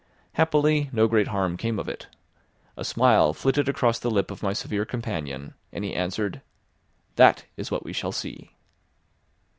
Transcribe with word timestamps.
Happily 0.33 0.89
no 0.91 1.07
great 1.07 1.27
harm 1.27 1.57
came 1.57 1.77
of 1.77 1.87
it. 1.87 2.07
A 2.75 2.83
smile 2.83 3.33
flitted 3.35 3.69
across 3.69 3.99
the 3.99 4.09
lip 4.09 4.31
of 4.31 4.41
my 4.41 4.51
severe 4.51 4.83
companion, 4.83 5.53
and 5.71 5.83
he 5.85 5.93
answered: 5.93 6.41
"That 7.17 7.45
is 7.55 7.69
what 7.69 7.85
we 7.85 7.93
shall 7.93 8.11
see." 8.11 8.55